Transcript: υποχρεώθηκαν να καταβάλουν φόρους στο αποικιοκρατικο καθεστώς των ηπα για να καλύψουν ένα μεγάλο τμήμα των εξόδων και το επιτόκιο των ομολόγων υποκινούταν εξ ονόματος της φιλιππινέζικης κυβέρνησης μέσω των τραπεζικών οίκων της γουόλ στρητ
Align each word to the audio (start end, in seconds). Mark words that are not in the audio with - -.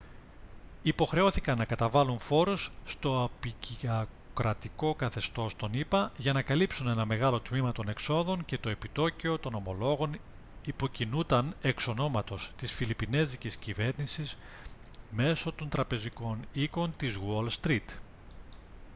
υποχρεώθηκαν 0.81 1.57
να 1.57 1.65
καταβάλουν 1.65 2.19
φόρους 2.19 2.71
στο 2.85 3.23
αποικιοκρατικο 3.23 4.95
καθεστώς 4.95 5.55
των 5.55 5.73
ηπα 5.73 6.11
για 6.17 6.33
να 6.33 6.41
καλύψουν 6.41 6.87
ένα 6.87 7.05
μεγάλο 7.05 7.39
τμήμα 7.39 7.71
των 7.71 7.89
εξόδων 7.89 8.45
και 8.45 8.57
το 8.57 8.69
επιτόκιο 8.69 9.37
των 9.39 9.53
ομολόγων 9.53 10.19
υποκινούταν 10.65 11.55
εξ 11.61 11.87
ονόματος 11.87 12.51
της 12.55 12.71
φιλιππινέζικης 12.71 13.55
κυβέρνησης 13.55 14.37
μέσω 15.11 15.53
των 15.53 15.69
τραπεζικών 15.69 16.39
οίκων 16.53 16.93
της 16.97 17.15
γουόλ 17.15 17.49
στρητ 17.49 17.89